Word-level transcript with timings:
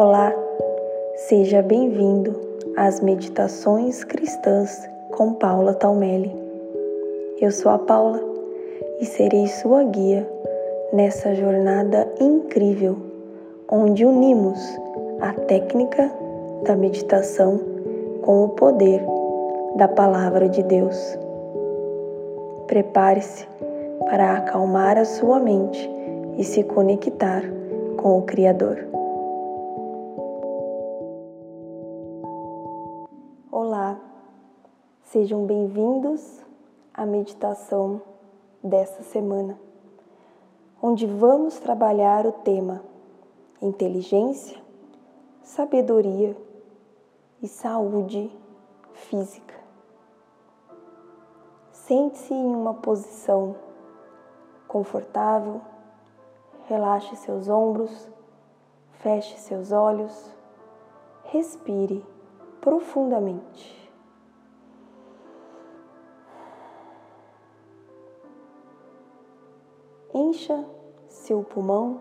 Olá, 0.00 0.32
seja 1.16 1.60
bem-vindo 1.60 2.32
às 2.76 3.00
Meditações 3.00 4.04
Cristãs 4.04 4.88
com 5.10 5.32
Paula 5.32 5.74
Talmelli. 5.74 6.32
Eu 7.40 7.50
sou 7.50 7.72
a 7.72 7.80
Paula 7.80 8.20
e 9.00 9.04
serei 9.04 9.48
sua 9.48 9.82
guia 9.82 10.24
nessa 10.92 11.34
jornada 11.34 12.06
incrível 12.20 12.96
onde 13.68 14.04
unimos 14.04 14.60
a 15.20 15.32
técnica 15.32 16.08
da 16.62 16.76
meditação 16.76 17.58
com 18.22 18.44
o 18.44 18.50
poder 18.50 19.02
da 19.74 19.88
Palavra 19.88 20.48
de 20.48 20.62
Deus. 20.62 21.18
Prepare-se 22.68 23.48
para 24.08 24.34
acalmar 24.34 24.96
a 24.96 25.04
sua 25.04 25.40
mente 25.40 25.90
e 26.36 26.44
se 26.44 26.62
conectar 26.62 27.42
com 27.96 28.16
o 28.16 28.22
Criador. 28.22 28.97
Sejam 35.10 35.46
bem-vindos 35.46 36.44
à 36.92 37.06
meditação 37.06 38.02
desta 38.62 39.02
semana, 39.02 39.58
onde 40.82 41.06
vamos 41.06 41.58
trabalhar 41.58 42.26
o 42.26 42.32
tema 42.32 42.84
inteligência, 43.62 44.60
sabedoria 45.42 46.36
e 47.40 47.48
saúde 47.48 48.30
física. 48.92 49.54
Sente-se 51.72 52.34
em 52.34 52.54
uma 52.54 52.74
posição 52.74 53.56
confortável, 54.66 55.62
relaxe 56.66 57.16
seus 57.16 57.48
ombros, 57.48 58.10
feche 59.00 59.38
seus 59.38 59.72
olhos, 59.72 60.36
respire 61.24 62.04
profundamente. 62.60 63.87
Encha 70.20 70.66
seu 71.08 71.44
pulmão, 71.44 72.00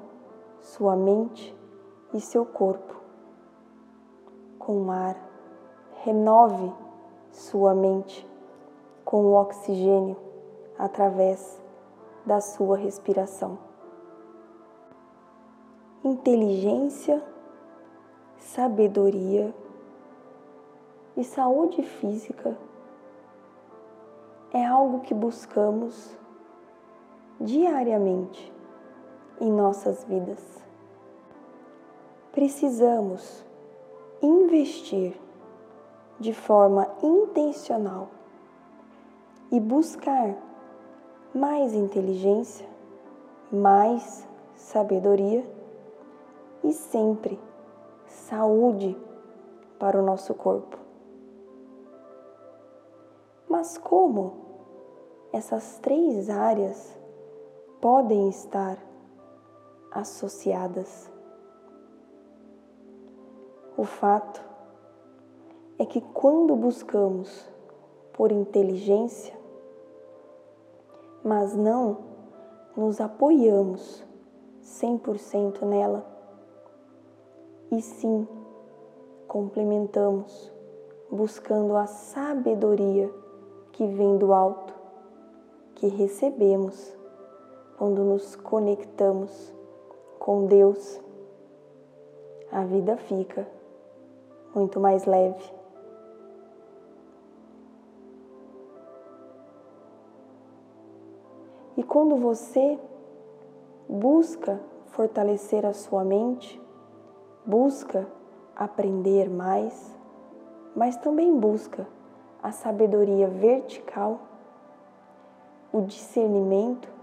sua 0.60 0.96
mente 0.96 1.56
e 2.12 2.20
seu 2.20 2.44
corpo 2.44 2.96
com 4.58 4.90
ar. 4.90 5.16
Renove 5.98 6.74
sua 7.30 7.76
mente 7.76 8.28
com 9.06 9.24
o 9.24 9.34
oxigênio 9.36 10.18
através 10.80 11.62
da 12.26 12.42
sua 12.42 12.76
respiração. 12.76 13.60
Inteligência, 16.04 17.24
sabedoria 18.40 19.54
e 21.16 21.24
saúde 21.24 21.84
física 21.84 22.58
é 24.52 24.66
algo 24.66 25.02
que 25.02 25.14
buscamos 25.14 26.17
diariamente 27.40 28.54
em 29.40 29.52
nossas 29.52 30.04
vidas. 30.04 30.44
Precisamos 32.32 33.46
investir 34.22 35.20
de 36.20 36.34
forma 36.34 36.88
intencional 37.04 38.10
e 39.52 39.60
buscar 39.60 40.36
mais 41.34 41.74
inteligência, 41.74 42.68
mais 43.52 44.28
sabedoria 44.56 45.46
e 46.64 46.74
sempre 46.74 47.40
saúde 48.08 48.98
para 49.78 50.00
o 50.00 50.04
nosso 50.04 50.34
corpo. 50.34 50.78
Mas 53.48 53.78
como 53.78 54.34
essas 55.32 55.78
três 55.80 56.30
áreas 56.30 56.97
podem 57.82 58.30
estar 58.30 58.78
associadas? 59.92 61.12
O 63.78 63.84
fato 63.84 64.42
é 65.78 65.86
que 65.86 66.02
quando 66.02 66.56
buscamos 66.56 67.48
por 68.14 68.32
inteligência, 68.32 69.38
mas 71.24 71.56
não 71.56 71.98
nos 72.76 73.00
apoiamos 73.00 74.04
100% 74.64 75.62
nela, 75.64 76.06
e 77.72 77.82
sim 77.82 78.28
complementamos 79.28 80.52
buscando 81.12 81.76
a 81.76 81.86
sabedoria 81.86 83.12
que 83.74 83.86
vem 83.86 84.18
do 84.18 84.34
alto, 84.34 84.74
que 85.76 85.88
recebemos 85.88 86.98
quando 87.78 88.04
nos 88.04 88.36
conectamos 88.36 89.54
com 90.18 90.48
Deus, 90.48 91.00
a 92.52 92.64
vida 92.64 92.98
fica 92.98 93.48
muito 94.56 94.80
mais 94.80 95.06
leve. 95.06 95.54
E 101.78 101.84
quando 101.84 102.16
você 102.16 102.80
busca 103.88 104.60
fortalecer 104.88 105.64
a 105.64 105.74
sua 105.74 106.04
mente, 106.04 106.60
busca 107.46 108.08
aprender 108.56 109.30
mais, 109.30 109.96
mas 110.76 110.98
também 110.98 111.38
busca 111.40 111.88
a 112.42 112.52
sabedoria 112.52 113.28
vertical, 113.28 114.20
o 115.72 115.82
discernimento 115.82 116.97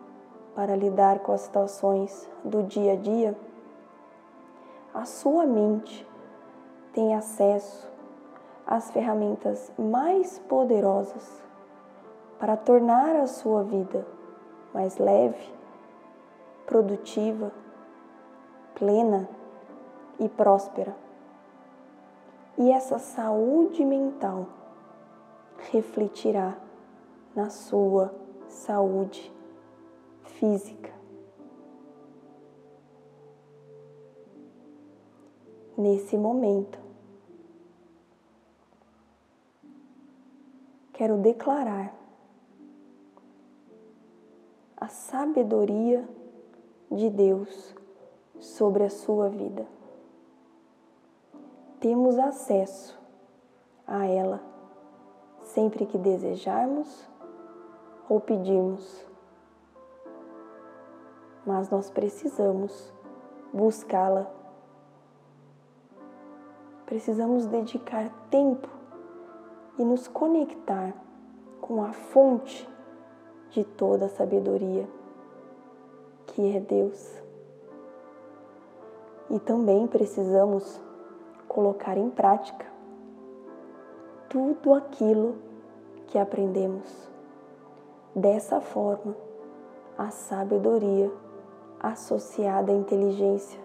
para 0.54 0.76
lidar 0.76 1.18
com 1.20 1.32
as 1.32 1.42
situações 1.42 2.28
do 2.44 2.62
dia 2.62 2.92
a 2.92 2.96
dia, 2.96 3.36
a 4.92 5.04
sua 5.04 5.44
mente 5.44 6.06
tem 6.92 7.14
acesso 7.14 7.90
às 8.66 8.90
ferramentas 8.90 9.72
mais 9.76 10.38
poderosas 10.38 11.42
para 12.38 12.56
tornar 12.56 13.16
a 13.16 13.26
sua 13.26 13.64
vida 13.64 14.06
mais 14.72 14.98
leve, 14.98 15.52
produtiva, 16.66 17.52
plena 18.74 19.28
e 20.18 20.28
próspera. 20.28 20.94
E 22.56 22.70
essa 22.70 22.98
saúde 22.98 23.84
mental 23.84 24.46
refletirá 25.70 26.54
na 27.34 27.50
sua 27.50 28.14
saúde 28.48 29.33
física. 30.38 30.92
Nesse 35.76 36.16
momento, 36.16 36.78
quero 40.92 41.16
declarar 41.18 41.94
a 44.76 44.88
sabedoria 44.88 46.08
de 46.90 47.10
Deus 47.10 47.74
sobre 48.38 48.84
a 48.84 48.90
sua 48.90 49.28
vida. 49.28 49.66
Temos 51.80 52.18
acesso 52.18 52.98
a 53.86 54.06
ela 54.06 54.40
sempre 55.42 55.86
que 55.86 55.98
desejarmos 55.98 57.08
ou 58.08 58.20
pedirmos. 58.20 59.13
Mas 61.46 61.68
nós 61.68 61.90
precisamos 61.90 62.92
buscá-la. 63.52 64.30
Precisamos 66.86 67.46
dedicar 67.46 68.10
tempo 68.30 68.68
e 69.78 69.84
nos 69.84 70.08
conectar 70.08 70.94
com 71.60 71.82
a 71.82 71.92
fonte 71.92 72.68
de 73.50 73.64
toda 73.64 74.06
a 74.06 74.08
sabedoria, 74.08 74.88
que 76.26 76.56
é 76.56 76.60
Deus. 76.60 77.22
E 79.30 79.38
também 79.38 79.86
precisamos 79.86 80.80
colocar 81.48 81.96
em 81.96 82.10
prática 82.10 82.66
tudo 84.28 84.74
aquilo 84.74 85.36
que 86.08 86.18
aprendemos. 86.18 87.08
Dessa 88.14 88.60
forma, 88.60 89.16
a 89.96 90.10
sabedoria 90.10 91.10
associada 91.92 92.72
à 92.72 92.74
inteligência 92.74 93.60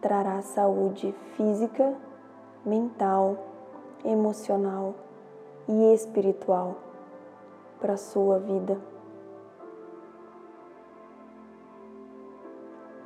trará 0.00 0.40
saúde 0.42 1.14
física, 1.36 1.94
mental, 2.64 3.36
emocional 4.04 4.94
e 5.68 5.92
espiritual 5.94 6.76
para 7.80 7.96
sua 7.96 8.38
vida. 8.38 8.78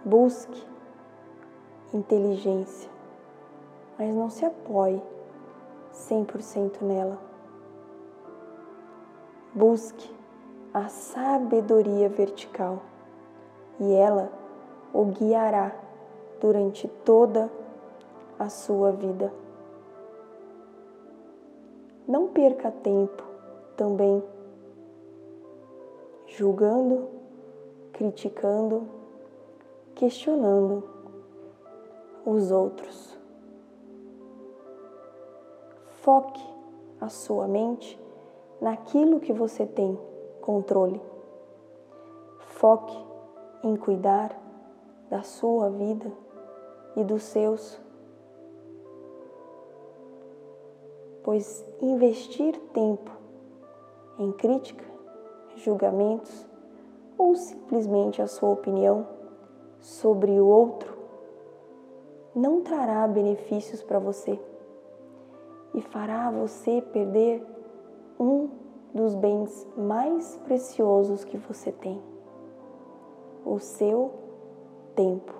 Busque 0.04 0.66
inteligência 1.92 2.94
mas 3.98 4.14
não 4.14 4.28
se 4.28 4.44
apoie 4.44 5.00
100% 5.92 6.82
nela. 6.82 7.18
Busque 9.54 10.12
a 10.72 10.88
sabedoria 10.88 12.08
vertical 12.08 12.82
e 13.80 13.92
ela 13.92 14.30
o 14.92 15.04
guiará 15.06 15.74
durante 16.40 16.86
toda 17.04 17.50
a 18.38 18.48
sua 18.48 18.92
vida. 18.92 19.32
Não 22.06 22.28
perca 22.28 22.70
tempo 22.70 23.22
também 23.76 24.22
julgando, 26.26 27.08
criticando, 27.92 28.86
questionando 29.94 30.84
os 32.26 32.50
outros. 32.50 33.16
Foque 36.02 36.42
a 37.00 37.08
sua 37.08 37.48
mente 37.48 37.98
naquilo 38.60 39.20
que 39.20 39.32
você 39.32 39.64
tem 39.64 39.98
controle. 40.40 41.00
Foque 42.40 43.13
em 43.64 43.74
cuidar 43.74 44.38
da 45.10 45.22
sua 45.22 45.70
vida 45.70 46.12
e 46.94 47.02
dos 47.02 47.24
seus. 47.24 47.80
Pois 51.24 51.64
investir 51.80 52.56
tempo 52.72 53.10
em 54.18 54.30
crítica, 54.32 54.84
julgamentos 55.56 56.46
ou 57.18 57.34
simplesmente 57.34 58.20
a 58.20 58.26
sua 58.26 58.50
opinião 58.50 59.08
sobre 59.80 60.32
o 60.38 60.46
outro 60.46 60.94
não 62.34 62.60
trará 62.62 63.06
benefícios 63.06 63.82
para 63.82 63.98
você 63.98 64.38
e 65.72 65.80
fará 65.80 66.30
você 66.30 66.82
perder 66.82 67.44
um 68.18 68.48
dos 68.92 69.14
bens 69.14 69.66
mais 69.76 70.36
preciosos 70.44 71.24
que 71.24 71.36
você 71.36 71.72
tem: 71.72 72.00
o 73.44 73.58
seu 73.58 74.12
tempo. 74.94 75.32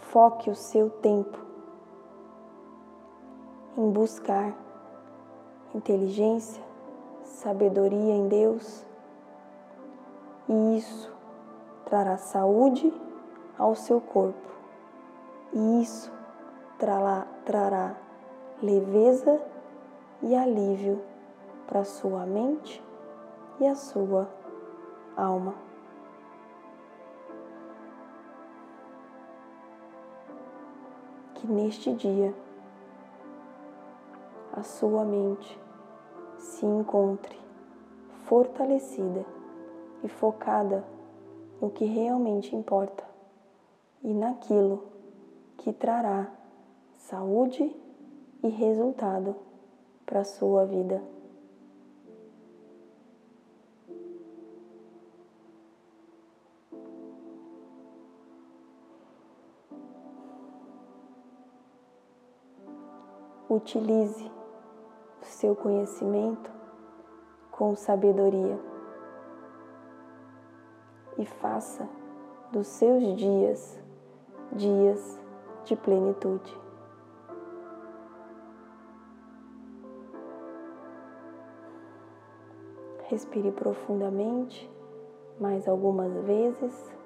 Foque 0.00 0.50
o 0.50 0.54
seu 0.54 0.88
tempo 0.88 1.38
em 3.76 3.90
buscar 3.90 4.56
inteligência, 5.74 6.62
sabedoria 7.22 8.14
em 8.14 8.26
Deus, 8.26 8.84
e 10.48 10.78
isso 10.78 11.12
trará 11.84 12.16
saúde 12.16 12.92
ao 13.58 13.74
seu 13.74 14.00
corpo, 14.00 14.48
e 15.52 15.82
isso 15.82 16.10
trará, 16.78 17.26
trará 17.44 17.96
leveza 18.62 19.40
e 20.22 20.34
alívio 20.34 21.00
para 21.66 21.84
sua 21.84 22.26
mente 22.26 22.82
e 23.60 23.66
a 23.66 23.74
sua 23.74 24.28
alma. 25.16 25.67
Que 31.38 31.46
neste 31.46 31.94
dia 31.94 32.34
a 34.52 34.64
sua 34.64 35.04
mente 35.04 35.56
se 36.36 36.66
encontre 36.66 37.38
fortalecida 38.24 39.24
e 40.02 40.08
focada 40.08 40.84
no 41.60 41.70
que 41.70 41.84
realmente 41.84 42.56
importa 42.56 43.04
e 44.02 44.12
naquilo 44.12 44.82
que 45.58 45.72
trará 45.72 46.28
saúde 46.96 47.72
e 48.42 48.48
resultado 48.48 49.36
para 50.04 50.22
a 50.22 50.24
sua 50.24 50.64
vida. 50.66 51.00
Utilize 63.48 64.30
o 65.22 65.24
seu 65.24 65.56
conhecimento 65.56 66.50
com 67.50 67.74
sabedoria 67.74 68.58
e 71.16 71.24
faça 71.24 71.88
dos 72.52 72.66
seus 72.66 73.16
dias 73.16 73.80
dias 74.52 75.20
de 75.64 75.76
plenitude. 75.76 76.58
Respire 83.04 83.50
profundamente 83.52 84.70
mais 85.40 85.66
algumas 85.66 86.12
vezes. 86.24 86.97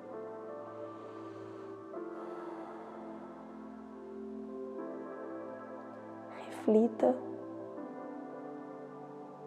Reflita 6.72 7.14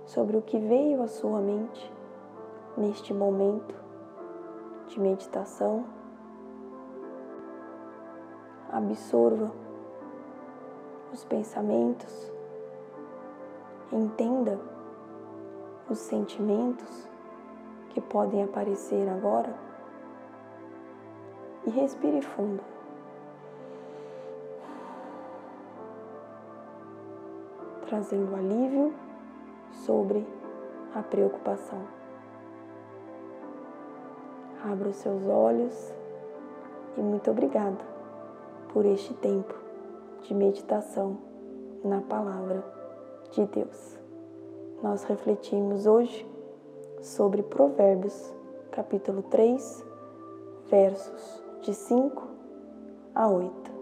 sobre 0.06 0.38
o 0.38 0.44
que 0.44 0.60
veio 0.60 1.02
à 1.02 1.08
sua 1.08 1.42
mente 1.42 1.92
neste 2.78 3.16
momento 3.16 3.74
de 4.88 5.00
meditação. 5.00 5.86
Absorva 8.72 9.52
os 11.12 11.26
pensamentos, 11.26 12.32
entenda 13.92 14.60
os 15.90 15.98
sentimentos 15.98 17.10
que 17.90 18.02
podem 18.02 18.44
aparecer 18.44 19.10
agora 19.10 19.56
e 21.66 21.72
respire 21.72 22.22
fundo. 22.22 22.62
Trazendo 27.88 28.36
alívio 28.36 28.94
sobre 29.72 30.26
a 30.94 31.02
preocupação. 31.02 31.82
Abra 34.64 34.90
os 34.90 34.96
seus 34.96 35.26
olhos 35.28 35.94
e 36.98 37.02
muito 37.02 37.30
obrigada 37.30 37.86
por 38.74 38.86
este 38.86 39.14
tempo 39.16 39.54
de 40.24 40.34
meditação 40.34 41.18
na 41.84 42.02
palavra 42.02 42.64
de 43.32 43.46
Deus 43.46 44.06
nós 44.86 45.04
refletimos 45.04 45.86
hoje 45.86 46.28
sobre 47.02 47.42
Provérbios, 47.42 48.34
capítulo 48.72 49.24
3, 49.24 49.84
versos 50.70 51.44
de 51.62 51.74
5 51.74 52.24
a 53.16 53.28
8. 53.28 53.75